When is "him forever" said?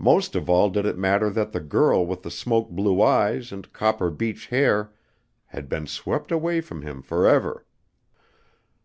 6.82-7.64